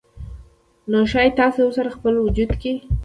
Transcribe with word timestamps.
نو 0.91 0.99
ښايي 1.11 1.31
تاسې 1.39 1.59
ورسره 1.63 1.89
خپل 1.97 2.13
وجود 2.25 2.51
کې 2.61 2.73